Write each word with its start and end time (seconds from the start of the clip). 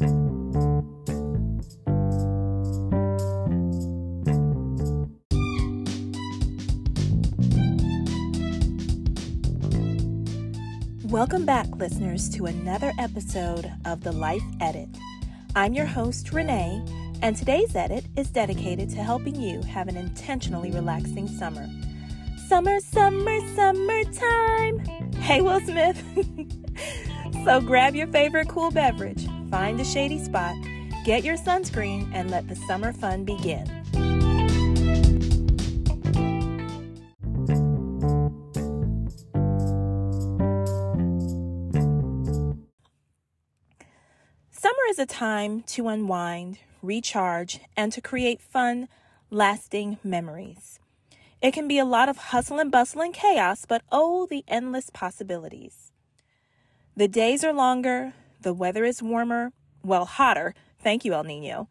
Welcome 0.00 0.14
back, 11.44 11.66
listeners, 11.76 12.30
to 12.30 12.46
another 12.46 12.94
episode 12.98 13.70
of 13.84 14.02
The 14.02 14.12
Life 14.12 14.40
Edit. 14.62 14.88
I'm 15.54 15.74
your 15.74 15.84
host, 15.84 16.32
Renee, 16.32 16.82
and 17.20 17.36
today's 17.36 17.76
edit 17.76 18.06
is 18.16 18.30
dedicated 18.30 18.88
to 18.90 19.02
helping 19.02 19.34
you 19.34 19.60
have 19.64 19.88
an 19.88 19.98
intentionally 19.98 20.70
relaxing 20.70 21.28
summer. 21.28 21.68
Summer, 22.48 22.80
summer, 22.80 23.38
summertime. 23.54 24.78
Hey, 25.16 25.42
Will 25.42 25.60
Smith. 25.60 26.02
so 27.44 27.60
grab 27.60 27.94
your 27.94 28.06
favorite 28.06 28.48
cool 28.48 28.70
beverage, 28.70 29.28
find 29.50 29.80
a 29.80 29.84
shady 29.84 30.18
spot, 30.18 30.54
get 31.04 31.24
your 31.24 31.36
sunscreen, 31.36 32.08
and 32.14 32.30
let 32.30 32.48
the 32.48 32.56
summer 32.56 32.92
fun 32.92 33.24
begin. 33.24 33.66
Summer 44.50 44.84
is 44.90 44.98
a 44.98 45.06
time 45.06 45.62
to 45.62 45.88
unwind, 45.88 46.58
recharge, 46.80 47.60
and 47.76 47.92
to 47.92 48.00
create 48.00 48.40
fun, 48.40 48.88
lasting 49.30 49.98
memories. 50.04 50.78
It 51.42 51.52
can 51.52 51.66
be 51.66 51.78
a 51.78 51.84
lot 51.84 52.08
of 52.08 52.18
hustle 52.18 52.58
and 52.58 52.70
bustle 52.70 53.00
and 53.00 53.14
chaos, 53.14 53.64
but 53.66 53.82
oh, 53.90 54.26
the 54.26 54.44
endless 54.46 54.90
possibilities. 54.90 55.90
The 56.94 57.08
days 57.08 57.42
are 57.42 57.52
longer, 57.52 58.12
the 58.42 58.54
weather 58.54 58.84
is 58.84 59.02
warmer, 59.02 59.52
well, 59.82 60.04
hotter. 60.04 60.54
Thank 60.82 61.04
you, 61.04 61.14
El 61.14 61.24
Nino. 61.24 61.68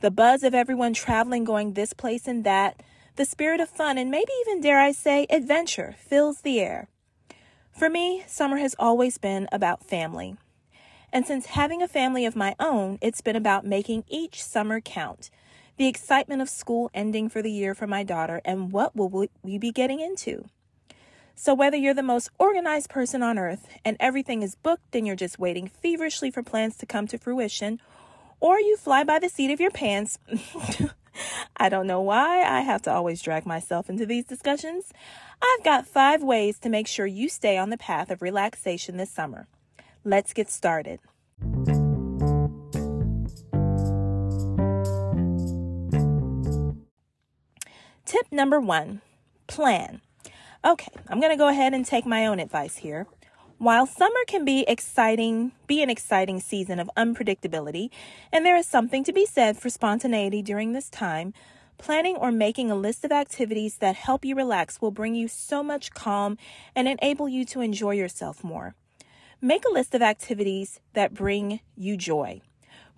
The 0.00 0.10
buzz 0.10 0.42
of 0.42 0.54
everyone 0.54 0.94
traveling, 0.94 1.44
going 1.44 1.72
this 1.72 1.92
place 1.92 2.26
and 2.26 2.44
that, 2.44 2.82
the 3.16 3.24
spirit 3.24 3.60
of 3.60 3.68
fun, 3.68 3.98
and 3.98 4.10
maybe 4.10 4.32
even, 4.46 4.60
dare 4.60 4.80
I 4.80 4.92
say, 4.92 5.26
adventure 5.28 5.94
fills 5.98 6.40
the 6.40 6.60
air. 6.60 6.88
For 7.72 7.90
me, 7.90 8.24
summer 8.26 8.58
has 8.58 8.74
always 8.78 9.18
been 9.18 9.48
about 9.52 9.84
family. 9.84 10.36
And 11.12 11.26
since 11.26 11.46
having 11.46 11.82
a 11.82 11.88
family 11.88 12.24
of 12.24 12.36
my 12.36 12.54
own, 12.58 12.98
it's 13.00 13.20
been 13.20 13.36
about 13.36 13.66
making 13.66 14.04
each 14.08 14.42
summer 14.42 14.80
count. 14.80 15.30
The 15.76 15.86
excitement 15.86 16.40
of 16.40 16.48
school 16.48 16.90
ending 16.94 17.28
for 17.28 17.42
the 17.42 17.50
year 17.50 17.74
for 17.74 17.86
my 17.86 18.02
daughter, 18.02 18.40
and 18.44 18.72
what 18.72 18.94
will 18.94 19.28
we 19.42 19.58
be 19.58 19.72
getting 19.72 20.00
into? 20.00 20.44
So, 21.42 21.54
whether 21.54 21.76
you're 21.78 21.94
the 21.94 22.02
most 22.02 22.28
organized 22.38 22.90
person 22.90 23.22
on 23.22 23.38
earth 23.38 23.66
and 23.82 23.96
everything 23.98 24.42
is 24.42 24.56
booked 24.56 24.94
and 24.94 25.06
you're 25.06 25.16
just 25.16 25.38
waiting 25.38 25.68
feverishly 25.68 26.30
for 26.30 26.42
plans 26.42 26.76
to 26.76 26.84
come 26.84 27.06
to 27.06 27.16
fruition, 27.16 27.80
or 28.40 28.60
you 28.60 28.76
fly 28.76 29.04
by 29.04 29.18
the 29.18 29.30
seat 29.30 29.50
of 29.50 29.58
your 29.58 29.70
pants, 29.70 30.18
I 31.56 31.70
don't 31.70 31.86
know 31.86 32.02
why 32.02 32.42
I 32.42 32.60
have 32.60 32.82
to 32.82 32.92
always 32.92 33.22
drag 33.22 33.46
myself 33.46 33.88
into 33.88 34.04
these 34.04 34.26
discussions. 34.26 34.92
I've 35.40 35.64
got 35.64 35.86
five 35.86 36.22
ways 36.22 36.58
to 36.58 36.68
make 36.68 36.86
sure 36.86 37.06
you 37.06 37.30
stay 37.30 37.56
on 37.56 37.70
the 37.70 37.78
path 37.78 38.10
of 38.10 38.20
relaxation 38.20 38.98
this 38.98 39.10
summer. 39.10 39.48
Let's 40.04 40.34
get 40.34 40.50
started. 40.50 41.00
Tip 48.04 48.26
number 48.30 48.60
one 48.60 49.00
plan. 49.46 50.02
Okay, 50.62 50.92
I'm 51.08 51.20
going 51.20 51.32
to 51.32 51.38
go 51.38 51.48
ahead 51.48 51.72
and 51.72 51.86
take 51.86 52.04
my 52.04 52.26
own 52.26 52.38
advice 52.38 52.76
here. 52.76 53.06
While 53.56 53.86
summer 53.86 54.20
can 54.26 54.44
be 54.44 54.66
exciting, 54.68 55.52
be 55.66 55.82
an 55.82 55.88
exciting 55.88 56.38
season 56.38 56.78
of 56.78 56.90
unpredictability, 56.98 57.88
and 58.30 58.44
there 58.44 58.56
is 58.56 58.66
something 58.66 59.02
to 59.04 59.12
be 59.12 59.24
said 59.24 59.56
for 59.56 59.70
spontaneity 59.70 60.42
during 60.42 60.72
this 60.72 60.90
time, 60.90 61.32
planning 61.78 62.14
or 62.14 62.30
making 62.30 62.70
a 62.70 62.76
list 62.76 63.06
of 63.06 63.12
activities 63.12 63.78
that 63.78 63.96
help 63.96 64.22
you 64.22 64.34
relax 64.34 64.82
will 64.82 64.90
bring 64.90 65.14
you 65.14 65.28
so 65.28 65.62
much 65.62 65.94
calm 65.94 66.36
and 66.76 66.86
enable 66.86 67.26
you 67.26 67.46
to 67.46 67.62
enjoy 67.62 67.92
yourself 67.92 68.44
more. 68.44 68.74
Make 69.40 69.64
a 69.64 69.72
list 69.72 69.94
of 69.94 70.02
activities 70.02 70.78
that 70.92 71.14
bring 71.14 71.60
you 71.74 71.96
joy. 71.96 72.42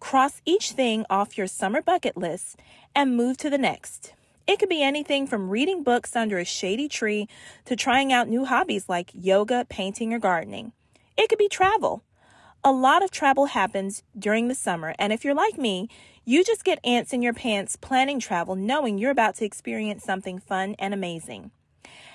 Cross 0.01 0.43
each 0.45 0.73
thing 0.73 1.07
off 1.09 1.39
your 1.39 1.47
summer 1.47 1.81
bucket 1.81 2.17
list 2.17 2.59
and 2.93 3.17
move 3.17 3.37
to 3.37 3.49
the 3.49 3.57
next. 3.59 4.15
It 4.47 4.59
could 4.59 4.69
be 4.69 4.83
anything 4.83 5.27
from 5.27 5.51
reading 5.51 5.83
books 5.83 6.17
under 6.17 6.39
a 6.39 6.45
shady 6.45 6.89
tree 6.89 7.29
to 7.65 7.77
trying 7.77 8.13
out 8.13 8.29
new 8.29 8.45
hobbies 8.45 8.89
like 8.89 9.11
yoga, 9.15 9.67
painting, 9.69 10.13
or 10.13 10.19
gardening. 10.19 10.73
It 11.17 11.29
could 11.29 11.39
be 11.39 11.49
travel. 11.49 12.03
A 12.65 12.73
lot 12.73 13.03
of 13.03 13.11
travel 13.11 13.47
happens 13.47 14.03
during 14.17 14.49
the 14.49 14.55
summer, 14.55 14.95
and 14.99 15.13
if 15.13 15.25
you're 15.25 15.35
like 15.35 15.59
me, 15.59 15.89
you 16.25 16.45
just 16.45 16.65
get 16.65 16.79
ants 16.85 17.13
in 17.13 17.23
your 17.23 17.35
pants 17.35 17.77
planning 17.77 18.21
travel 18.21 18.55
knowing 18.55 18.99
you're 18.99 19.11
about 19.11 19.35
to 19.37 19.45
experience 19.45 20.05
something 20.05 20.39
fun 20.39 20.77
and 20.79 20.95
amazing. 20.95 21.51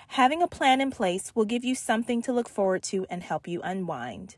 Having 0.10 0.42
a 0.42 0.48
plan 0.48 0.80
in 0.80 0.90
place 0.90 1.34
will 1.36 1.46
give 1.46 1.66
you 1.66 1.76
something 1.76 2.22
to 2.22 2.32
look 2.32 2.48
forward 2.48 2.84
to 2.84 3.06
and 3.10 3.24
help 3.24 3.48
you 3.48 3.62
unwind. 3.62 4.38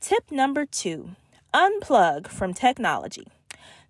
Tip 0.00 0.30
number 0.30 0.66
two 0.66 1.10
unplug 1.54 2.26
from 2.26 2.52
technology. 2.52 3.26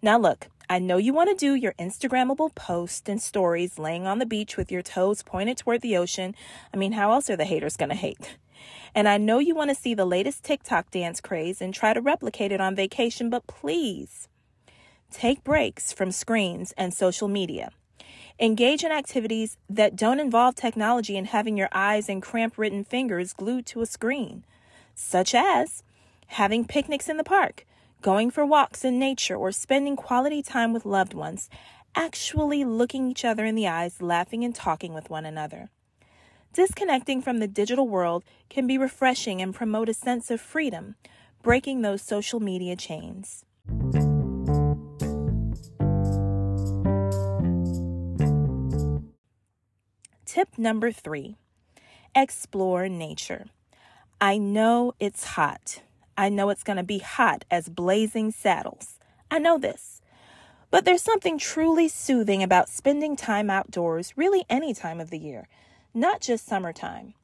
Now, 0.01 0.19
look, 0.19 0.49
I 0.71 0.79
know 0.79 0.99
you 0.99 1.15
want 1.15 1.31
to 1.31 1.35
do 1.35 1.55
your 1.55 1.73
Instagrammable 1.79 2.55
posts 2.55 3.09
and 3.09 3.23
stories 3.23 3.79
laying 3.79 4.07
on 4.07 4.19
the 4.19 4.27
beach 4.27 4.59
with 4.59 4.71
your 4.71 4.83
toes 4.83 5.23
pointed 5.23 5.57
toward 5.57 5.81
the 5.81 5.97
ocean. 5.97 6.35
I 6.75 6.77
mean, 6.77 6.93
how 6.93 7.13
else 7.13 7.31
are 7.31 7.37
the 7.37 7.47
haters 7.47 7.79
going 7.79 7.89
to 7.89 7.95
hate? 7.95 8.37
And 8.95 9.09
I 9.09 9.17
know 9.17 9.39
you 9.39 9.55
want 9.55 9.71
to 9.71 9.75
see 9.75 9.95
the 9.95 10.05
latest 10.05 10.45
TikTok 10.45 10.91
dance 10.91 11.23
craze 11.23 11.63
and 11.63 11.73
try 11.73 11.95
to 11.95 12.03
replicate 12.03 12.53
it 12.53 12.61
on 12.61 12.75
vacation, 12.75 13.31
but 13.31 13.47
please 13.47 14.29
take 15.11 15.43
breaks 15.43 15.91
from 15.91 16.13
screens 16.13 16.75
and 16.77 16.93
social 16.93 17.29
media. 17.29 17.71
Engage 18.39 18.85
in 18.85 18.93
activities 18.93 19.57
that 19.71 19.97
don't 19.97 20.21
involve 20.21 20.55
technology 20.55 21.17
and 21.17 21.29
having 21.29 21.57
your 21.57 21.71
eyes 21.73 22.11
and 22.11 22.21
cramp 22.21 22.59
ridden 22.59 22.85
fingers 22.85 23.33
glued 23.33 23.65
to 23.67 23.81
a 23.81 23.87
screen, 23.87 24.45
such 24.95 25.35
as 25.35 25.83
having 26.27 26.67
picnics 26.67 27.09
in 27.09 27.17
the 27.17 27.25
park, 27.25 27.65
going 28.03 28.31
for 28.31 28.47
walks 28.47 28.85
in 28.85 28.99
nature, 28.99 29.37
or 29.37 29.53
spending 29.53 29.97
quality 29.97 30.43
time 30.43 30.73
with 30.73 30.87
loved 30.87 31.15
ones, 31.15 31.51
actually 31.95 32.65
looking 32.65 33.11
each 33.11 33.25
other 33.25 33.45
in 33.45 33.55
the 33.55 33.67
eyes, 33.67 34.01
laughing 34.01 34.45
and 34.45 34.55
talking 34.55 34.95
with 34.95 35.11
one 35.11 35.27
another. 35.27 35.71
Disconnecting 36.53 37.23
from 37.23 37.39
the 37.39 37.49
digital 37.49 37.89
world 37.89 38.25
can 38.49 38.67
be 38.67 38.79
refreshing 38.79 39.43
and 39.43 39.55
promote 39.55 39.89
a 39.89 39.95
sense 39.95 40.31
of 40.31 40.41
freedom, 40.41 40.95
breaking 41.43 41.83
those 41.83 42.03
social 42.03 42.41
media 42.41 42.77
chains. 42.77 43.45
Tip 50.25 50.57
number 50.57 50.93
three 50.93 51.37
explore 52.15 52.89
nature. 52.89 53.47
I 54.21 54.39
know 54.39 54.95
it's 54.99 55.25
hot. 55.25 55.83
I 56.19 56.31
know 56.31 56.51
it's 56.51 56.65
going 56.65 56.79
to 56.79 56.83
be 56.83 56.99
hot 56.99 57.45
as 57.49 57.69
blazing 57.69 58.33
saddles. 58.33 58.99
I 59.31 59.39
know 59.39 59.57
this. 59.57 60.03
But 60.69 60.85
there's 60.85 61.01
something 61.01 61.39
truly 61.39 61.87
soothing 61.87 62.43
about 62.43 62.69
spending 62.69 63.15
time 63.15 63.49
outdoors, 63.49 64.13
really 64.17 64.45
any 64.51 64.75
time 64.75 64.99
of 64.99 65.11
the 65.11 65.19
year, 65.19 65.47
not 65.95 66.21
just 66.21 66.45
summertime. 66.45 67.15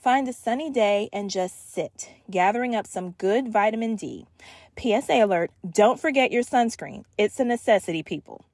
Find 0.00 0.28
a 0.28 0.32
sunny 0.32 0.70
day 0.70 1.08
and 1.12 1.30
just 1.30 1.74
sit, 1.74 2.10
gathering 2.30 2.76
up 2.76 2.86
some 2.86 3.10
good 3.10 3.52
vitamin 3.52 3.96
D. 3.96 4.26
PSA 4.78 5.24
alert 5.24 5.50
don't 5.68 5.98
forget 5.98 6.30
your 6.30 6.44
sunscreen. 6.44 7.02
It's 7.18 7.40
a 7.40 7.44
necessity, 7.44 8.04
people. 8.04 8.44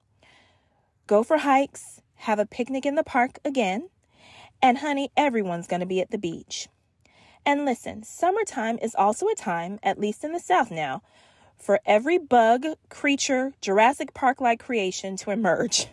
Go 1.06 1.22
for 1.22 1.38
hikes, 1.38 2.00
have 2.16 2.38
a 2.38 2.46
picnic 2.46 2.86
in 2.86 2.94
the 2.94 3.04
park 3.04 3.38
again, 3.44 3.90
and 4.62 4.78
honey, 4.78 5.10
everyone's 5.14 5.66
going 5.66 5.80
to 5.80 5.86
be 5.86 6.00
at 6.00 6.10
the 6.10 6.18
beach. 6.18 6.68
And 7.44 7.64
listen, 7.64 8.02
summertime 8.02 8.78
is 8.82 8.94
also 8.94 9.26
a 9.28 9.34
time, 9.34 9.78
at 9.82 9.98
least 9.98 10.24
in 10.24 10.32
the 10.32 10.40
South 10.40 10.70
now, 10.70 11.02
for 11.56 11.80
every 11.86 12.18
bug, 12.18 12.64
creature, 12.88 13.52
Jurassic 13.60 14.14
Park 14.14 14.40
like 14.40 14.60
creation 14.60 15.16
to 15.18 15.30
emerge. 15.30 15.86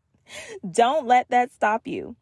Don't 0.70 1.06
let 1.06 1.28
that 1.30 1.52
stop 1.52 1.86
you. 1.86 2.16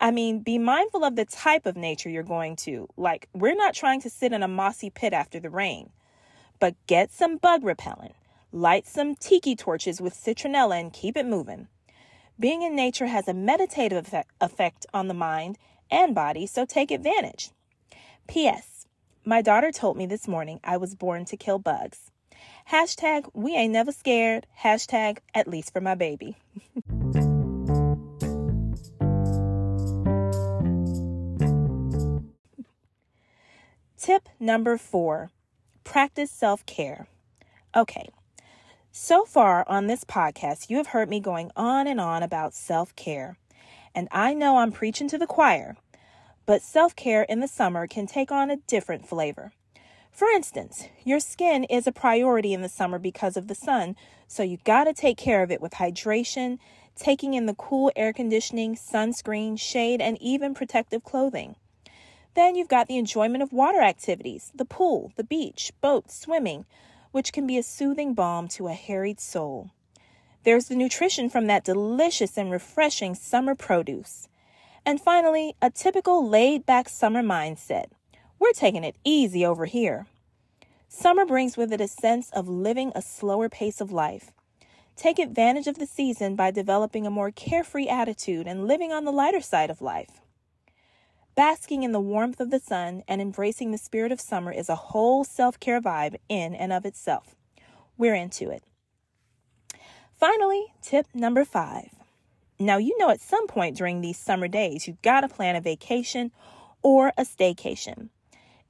I 0.00 0.10
mean, 0.10 0.40
be 0.40 0.58
mindful 0.58 1.04
of 1.04 1.16
the 1.16 1.26
type 1.26 1.66
of 1.66 1.76
nature 1.76 2.08
you're 2.08 2.22
going 2.22 2.56
to. 2.56 2.88
Like, 2.96 3.28
we're 3.34 3.54
not 3.54 3.74
trying 3.74 4.00
to 4.02 4.10
sit 4.10 4.32
in 4.32 4.42
a 4.42 4.48
mossy 4.48 4.88
pit 4.88 5.12
after 5.12 5.38
the 5.38 5.50
rain, 5.50 5.90
but 6.58 6.74
get 6.86 7.12
some 7.12 7.36
bug 7.36 7.64
repellent, 7.64 8.14
light 8.50 8.86
some 8.86 9.14
tiki 9.14 9.54
torches 9.54 10.00
with 10.00 10.14
citronella, 10.14 10.80
and 10.80 10.92
keep 10.92 11.16
it 11.16 11.26
moving. 11.26 11.68
Being 12.38 12.62
in 12.62 12.74
nature 12.74 13.08
has 13.08 13.28
a 13.28 13.34
meditative 13.34 14.14
effect 14.40 14.86
on 14.94 15.08
the 15.08 15.14
mind 15.14 15.58
and 15.90 16.14
body, 16.14 16.46
so 16.46 16.64
take 16.64 16.90
advantage. 16.90 17.50
P.S. 18.30 18.86
My 19.24 19.42
daughter 19.42 19.72
told 19.72 19.96
me 19.96 20.06
this 20.06 20.28
morning 20.28 20.60
I 20.62 20.76
was 20.76 20.94
born 20.94 21.24
to 21.24 21.36
kill 21.36 21.58
bugs. 21.58 22.12
Hashtag 22.70 23.28
we 23.34 23.56
ain't 23.56 23.72
never 23.72 23.90
scared. 23.90 24.46
Hashtag 24.60 25.18
at 25.34 25.48
least 25.48 25.72
for 25.72 25.80
my 25.80 25.96
baby. 25.96 26.36
Tip 33.98 34.28
number 34.38 34.78
four 34.78 35.32
practice 35.82 36.30
self 36.30 36.64
care. 36.66 37.08
Okay, 37.76 38.10
so 38.92 39.24
far 39.24 39.68
on 39.68 39.88
this 39.88 40.04
podcast, 40.04 40.70
you 40.70 40.76
have 40.76 40.86
heard 40.86 41.10
me 41.10 41.18
going 41.18 41.50
on 41.56 41.88
and 41.88 42.00
on 42.00 42.22
about 42.22 42.54
self 42.54 42.94
care. 42.94 43.38
And 43.92 44.06
I 44.12 44.34
know 44.34 44.58
I'm 44.58 44.70
preaching 44.70 45.08
to 45.08 45.18
the 45.18 45.26
choir, 45.26 45.76
but 46.46 46.62
self 46.62 46.96
care 46.96 47.22
in 47.22 47.40
the 47.40 47.48
summer 47.48 47.86
can 47.86 48.06
take 48.06 48.32
on 48.32 48.50
a 48.50 48.56
different 48.56 49.06
flavor. 49.06 49.52
For 50.10 50.28
instance, 50.28 50.86
your 51.04 51.20
skin 51.20 51.64
is 51.64 51.86
a 51.86 51.92
priority 51.92 52.52
in 52.52 52.62
the 52.62 52.68
summer 52.68 52.98
because 52.98 53.36
of 53.36 53.46
the 53.48 53.54
sun, 53.54 53.96
so 54.26 54.42
you 54.42 54.58
gotta 54.64 54.92
take 54.92 55.16
care 55.16 55.42
of 55.42 55.50
it 55.50 55.60
with 55.60 55.74
hydration, 55.74 56.58
taking 56.96 57.34
in 57.34 57.46
the 57.46 57.54
cool 57.54 57.90
air 57.96 58.12
conditioning, 58.12 58.74
sunscreen, 58.74 59.58
shade, 59.58 60.00
and 60.00 60.20
even 60.20 60.54
protective 60.54 61.04
clothing. 61.04 61.56
Then 62.34 62.54
you've 62.54 62.68
got 62.68 62.86
the 62.86 62.98
enjoyment 62.98 63.42
of 63.42 63.52
water 63.52 63.80
activities, 63.80 64.52
the 64.54 64.64
pool, 64.64 65.12
the 65.16 65.24
beach, 65.24 65.72
boats, 65.80 66.18
swimming, 66.18 66.64
which 67.12 67.32
can 67.32 67.46
be 67.46 67.58
a 67.58 67.62
soothing 67.62 68.14
balm 68.14 68.46
to 68.48 68.68
a 68.68 68.72
harried 68.72 69.20
soul. 69.20 69.70
There's 70.44 70.68
the 70.68 70.76
nutrition 70.76 71.28
from 71.28 71.46
that 71.46 71.64
delicious 71.64 72.38
and 72.38 72.50
refreshing 72.50 73.14
summer 73.14 73.54
produce. 73.54 74.28
And 74.84 75.00
finally, 75.00 75.54
a 75.60 75.70
typical 75.70 76.26
laid 76.26 76.66
back 76.66 76.88
summer 76.88 77.22
mindset. 77.22 77.86
We're 78.38 78.52
taking 78.52 78.84
it 78.84 78.96
easy 79.04 79.44
over 79.44 79.66
here. 79.66 80.06
Summer 80.88 81.24
brings 81.24 81.56
with 81.56 81.72
it 81.72 81.80
a 81.80 81.88
sense 81.88 82.30
of 82.30 82.48
living 82.48 82.90
a 82.94 83.02
slower 83.02 83.48
pace 83.48 83.80
of 83.80 83.92
life. 83.92 84.32
Take 84.96 85.18
advantage 85.18 85.66
of 85.66 85.78
the 85.78 85.86
season 85.86 86.34
by 86.36 86.50
developing 86.50 87.06
a 87.06 87.10
more 87.10 87.30
carefree 87.30 87.88
attitude 87.88 88.46
and 88.46 88.66
living 88.66 88.92
on 88.92 89.04
the 89.04 89.12
lighter 89.12 89.40
side 89.40 89.70
of 89.70 89.80
life. 89.80 90.20
Basking 91.36 91.84
in 91.84 91.92
the 91.92 92.00
warmth 92.00 92.40
of 92.40 92.50
the 92.50 92.58
sun 92.58 93.02
and 93.06 93.20
embracing 93.20 93.70
the 93.70 93.78
spirit 93.78 94.12
of 94.12 94.20
summer 94.20 94.52
is 94.52 94.68
a 94.68 94.74
whole 94.74 95.24
self 95.24 95.60
care 95.60 95.80
vibe 95.80 96.16
in 96.28 96.54
and 96.54 96.72
of 96.72 96.84
itself. 96.84 97.34
We're 97.96 98.14
into 98.14 98.50
it. 98.50 98.64
Finally, 100.18 100.66
tip 100.82 101.06
number 101.14 101.44
five. 101.44 101.99
Now, 102.62 102.76
you 102.76 102.94
know 102.98 103.08
at 103.08 103.22
some 103.22 103.46
point 103.46 103.78
during 103.78 104.02
these 104.02 104.18
summer 104.18 104.46
days, 104.46 104.86
you've 104.86 105.00
got 105.00 105.22
to 105.22 105.28
plan 105.28 105.56
a 105.56 105.62
vacation 105.62 106.30
or 106.82 107.08
a 107.16 107.22
staycation. 107.22 108.10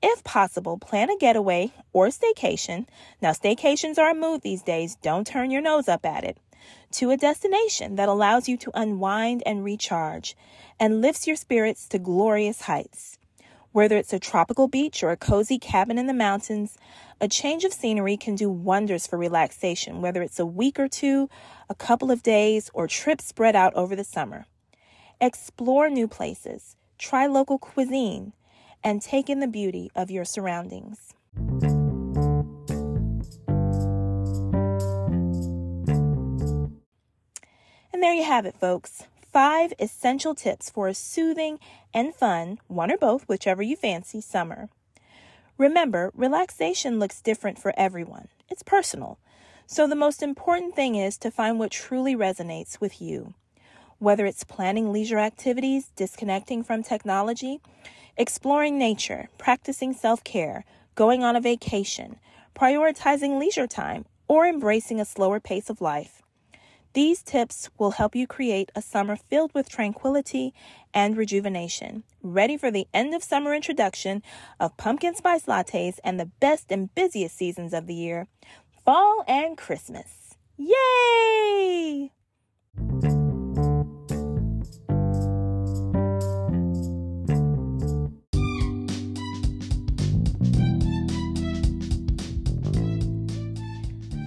If 0.00 0.22
possible, 0.22 0.78
plan 0.78 1.10
a 1.10 1.16
getaway 1.18 1.72
or 1.92 2.06
staycation. 2.06 2.86
Now, 3.20 3.32
staycations 3.32 3.98
are 3.98 4.10
a 4.10 4.14
mood 4.14 4.42
these 4.42 4.62
days. 4.62 4.94
Don't 5.02 5.26
turn 5.26 5.50
your 5.50 5.60
nose 5.60 5.88
up 5.88 6.06
at 6.06 6.22
it. 6.22 6.38
To 6.92 7.10
a 7.10 7.16
destination 7.16 7.96
that 7.96 8.08
allows 8.08 8.48
you 8.48 8.56
to 8.58 8.70
unwind 8.74 9.42
and 9.44 9.64
recharge 9.64 10.36
and 10.78 11.00
lifts 11.00 11.26
your 11.26 11.36
spirits 11.36 11.88
to 11.88 11.98
glorious 11.98 12.62
heights. 12.62 13.18
Whether 13.72 13.96
it's 13.96 14.12
a 14.12 14.18
tropical 14.18 14.68
beach 14.68 15.02
or 15.02 15.10
a 15.10 15.16
cozy 15.16 15.58
cabin 15.58 15.98
in 15.98 16.06
the 16.06 16.12
mountains, 16.12 16.76
a 17.20 17.28
change 17.28 17.64
of 17.64 17.72
scenery 17.72 18.16
can 18.16 18.34
do 18.34 18.50
wonders 18.50 19.06
for 19.06 19.16
relaxation, 19.16 20.00
whether 20.00 20.22
it's 20.22 20.40
a 20.40 20.46
week 20.46 20.80
or 20.80 20.88
two, 20.88 21.28
a 21.70 21.74
couple 21.74 22.10
of 22.10 22.22
days, 22.24 22.68
or 22.74 22.88
trips 22.88 23.24
spread 23.24 23.54
out 23.54 23.72
over 23.74 23.94
the 23.94 24.02
summer. 24.02 24.44
Explore 25.20 25.88
new 25.88 26.08
places, 26.08 26.74
try 26.98 27.26
local 27.26 27.58
cuisine, 27.58 28.32
and 28.82 29.00
take 29.00 29.30
in 29.30 29.38
the 29.38 29.46
beauty 29.46 29.88
of 29.94 30.10
your 30.10 30.24
surroundings. 30.24 31.14
And 37.92 38.02
there 38.02 38.14
you 38.14 38.24
have 38.24 38.46
it, 38.46 38.56
folks. 38.58 39.04
Five 39.32 39.72
essential 39.78 40.34
tips 40.34 40.70
for 40.70 40.88
a 40.88 40.94
soothing 40.94 41.60
and 41.94 42.12
fun, 42.12 42.58
one 42.66 42.90
or 42.90 42.98
both, 42.98 43.28
whichever 43.28 43.62
you 43.62 43.76
fancy, 43.76 44.20
summer. 44.20 44.70
Remember, 45.56 46.10
relaxation 46.16 46.98
looks 46.98 47.20
different 47.20 47.60
for 47.60 47.72
everyone, 47.76 48.26
it's 48.48 48.64
personal. 48.64 49.20
So 49.72 49.86
the 49.86 49.94
most 49.94 50.20
important 50.20 50.74
thing 50.74 50.96
is 50.96 51.16
to 51.18 51.30
find 51.30 51.60
what 51.60 51.70
truly 51.70 52.16
resonates 52.16 52.80
with 52.80 53.00
you. 53.00 53.34
Whether 54.00 54.26
it's 54.26 54.42
planning 54.42 54.92
leisure 54.92 55.20
activities, 55.20 55.92
disconnecting 55.94 56.64
from 56.64 56.82
technology, 56.82 57.60
exploring 58.16 58.78
nature, 58.78 59.28
practicing 59.38 59.92
self 59.92 60.24
care, 60.24 60.64
going 60.96 61.22
on 61.22 61.36
a 61.36 61.40
vacation, 61.40 62.18
prioritizing 62.52 63.38
leisure 63.38 63.68
time, 63.68 64.06
or 64.26 64.44
embracing 64.44 64.98
a 65.00 65.04
slower 65.04 65.38
pace 65.38 65.70
of 65.70 65.80
life. 65.80 66.20
These 66.92 67.22
tips 67.22 67.70
will 67.78 67.92
help 67.92 68.16
you 68.16 68.26
create 68.26 68.72
a 68.74 68.82
summer 68.82 69.14
filled 69.14 69.54
with 69.54 69.68
tranquility 69.68 70.52
and 70.92 71.16
rejuvenation, 71.16 72.02
ready 72.20 72.56
for 72.56 72.72
the 72.72 72.88
end 72.92 73.14
of 73.14 73.22
summer 73.22 73.54
introduction 73.54 74.24
of 74.58 74.76
pumpkin 74.76 75.14
spice 75.14 75.46
lattes 75.46 76.00
and 76.02 76.18
the 76.18 76.32
best 76.40 76.72
and 76.72 76.92
busiest 76.96 77.36
seasons 77.36 77.72
of 77.72 77.86
the 77.86 77.94
year, 77.94 78.26
fall 78.90 79.22
and 79.28 79.56
Christmas. 79.56 80.34
Yay! 80.56 82.10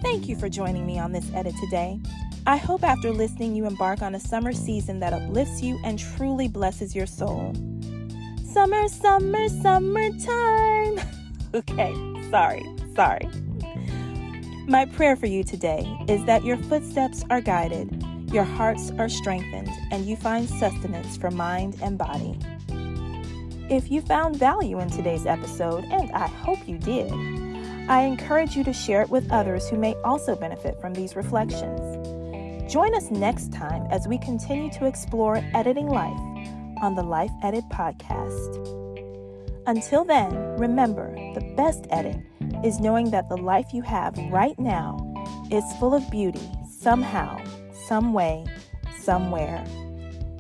Thank 0.02 0.30
you 0.30 0.38
for 0.38 0.48
joining 0.48 0.86
me 0.86 0.98
on 0.98 1.12
this 1.12 1.30
edit 1.34 1.54
today. 1.60 2.00
I 2.48 2.56
hope 2.56 2.84
after 2.86 3.12
listening, 3.12 3.58
you 3.58 3.66
embark 3.66 4.02
on 4.02 4.16
a 4.16 4.20
summer 4.20 4.54
season 4.54 5.02
that 5.02 5.12
uplifts 5.12 5.62
you 5.62 5.78
and 5.84 6.00
truly 6.00 6.48
blesses 6.48 6.96
your 6.96 7.06
soul. 7.06 7.54
Summer, 8.46 8.88
summer, 8.88 9.50
summertime. 9.50 11.02
okay, 11.54 11.94
sorry, 12.32 12.66
sorry. 12.96 13.28
My 14.68 14.86
prayer 14.86 15.18
for 15.18 15.26
you 15.26 15.44
today 15.44 15.86
is 16.08 16.24
that 16.24 16.46
your 16.46 16.56
footsteps 16.56 17.26
are 17.30 17.42
guided, 17.42 18.02
your 18.32 18.46
hearts 18.46 18.92
are 18.98 19.10
strengthened, 19.10 19.70
and 19.92 20.06
you 20.06 20.16
find 20.16 20.48
sustenance 20.48 21.18
for 21.18 21.30
mind 21.30 21.76
and 21.82 21.98
body. 21.98 22.40
If 23.70 23.92
you 23.92 24.00
found 24.00 24.38
value 24.38 24.80
in 24.80 24.90
today's 24.90 25.26
episode, 25.26 25.84
and 25.92 26.10
I 26.12 26.28
hope 26.28 26.66
you 26.66 26.78
did, 26.78 27.12
I 27.90 28.04
encourage 28.04 28.56
you 28.56 28.64
to 28.64 28.72
share 28.72 29.02
it 29.02 29.10
with 29.10 29.30
others 29.34 29.68
who 29.70 29.78
may 29.78 29.96
also 30.06 30.34
benefit 30.34 30.80
from 30.80 30.94
these 30.94 31.18
reflections. 31.18 32.72
Join 32.72 32.96
us 32.96 33.12
next 33.12 33.52
time 33.52 33.86
as 33.92 34.08
we 34.08 34.18
continue 34.18 34.72
to 34.72 34.86
explore 34.86 35.44
editing 35.54 35.90
life 35.90 36.18
on 36.82 36.96
the 36.96 37.04
Life 37.04 37.32
Edit 37.44 37.66
podcast. 37.70 38.80
Until 39.68 40.06
then, 40.06 40.34
remember 40.58 41.14
the 41.34 41.54
best 41.58 41.86
edit 41.90 42.18
is 42.64 42.80
knowing 42.80 43.12
that 43.12 43.30
the 43.30 43.38
life 43.38 43.74
you 43.74 43.82
have 43.82 44.18
right 44.32 44.58
now 44.58 44.98
is 45.52 45.64
full 45.80 45.94
of 45.94 46.10
beauty 46.10 46.50
somehow, 46.70 47.40
some 47.88 48.14
way, 48.14 48.46
somewhere. 49.00 49.64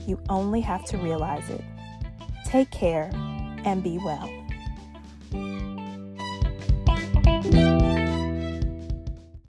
You 0.08 0.20
only 0.30 0.62
have 0.62 0.86
to 0.86 0.98
realize 0.98 1.50
it. 1.50 1.64
Take 2.46 2.72
care 2.72 3.10
and 3.66 3.84
be 3.84 3.98
well. 3.98 4.30